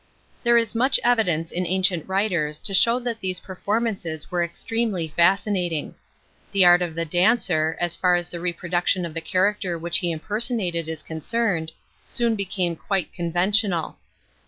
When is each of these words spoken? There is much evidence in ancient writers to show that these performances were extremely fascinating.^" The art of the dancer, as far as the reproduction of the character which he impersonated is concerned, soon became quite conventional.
There 0.41 0.57
is 0.57 0.73
much 0.73 0.99
evidence 1.03 1.51
in 1.51 1.67
ancient 1.67 2.07
writers 2.09 2.59
to 2.61 2.73
show 2.73 2.97
that 3.01 3.19
these 3.19 3.39
performances 3.39 4.31
were 4.31 4.43
extremely 4.43 5.09
fascinating.^" 5.09 5.93
The 6.51 6.65
art 6.65 6.81
of 6.81 6.95
the 6.95 7.05
dancer, 7.05 7.77
as 7.79 7.95
far 7.95 8.15
as 8.15 8.27
the 8.27 8.39
reproduction 8.39 9.05
of 9.05 9.13
the 9.13 9.21
character 9.21 9.77
which 9.77 9.99
he 9.99 10.11
impersonated 10.11 10.87
is 10.89 11.03
concerned, 11.03 11.71
soon 12.07 12.35
became 12.35 12.75
quite 12.75 13.13
conventional. 13.13 13.99